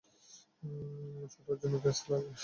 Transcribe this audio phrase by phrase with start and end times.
[1.31, 2.31] চুদার জন্য তেজ লাগে।